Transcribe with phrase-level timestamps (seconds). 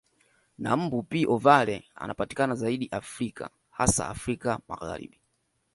[0.63, 5.21] Na mbu P ovale anapatikana zaidi Afrika hasa Afrika Magharibi